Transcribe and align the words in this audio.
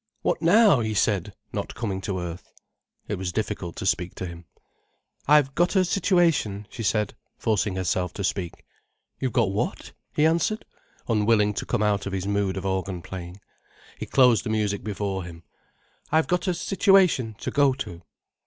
"What 0.23 0.41
now?" 0.41 0.79
he 0.79 0.95
said, 0.95 1.31
not 1.53 1.75
coming 1.75 2.01
to 2.01 2.17
earth. 2.17 2.51
It 3.07 3.19
was 3.19 3.31
difficult 3.31 3.75
to 3.75 3.85
speak 3.85 4.15
to 4.15 4.25
him. 4.25 4.45
"I've 5.27 5.53
got 5.53 5.75
a 5.75 5.85
situation," 5.85 6.65
she 6.71 6.81
said, 6.81 7.13
forcing 7.37 7.75
herself 7.75 8.11
to 8.13 8.23
speak. 8.23 8.65
"You've 9.19 9.31
got 9.31 9.51
what?" 9.51 9.91
he 10.15 10.25
answered, 10.25 10.65
unwilling 11.07 11.53
to 11.53 11.67
come 11.67 11.83
out 11.83 12.07
of 12.07 12.13
his 12.13 12.25
mood 12.25 12.57
of 12.57 12.65
organ 12.65 13.03
playing. 13.03 13.41
He 13.99 14.07
closed 14.07 14.43
the 14.43 14.49
music 14.49 14.83
before 14.83 15.23
him. 15.23 15.43
"I've 16.11 16.25
got 16.27 16.47
a 16.47 16.55
situation 16.55 17.35
to 17.39 17.51
go 17.51 17.73
to." 17.73 18.01